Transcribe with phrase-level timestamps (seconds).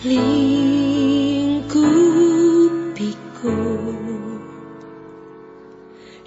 [0.00, 1.76] lingkupiku.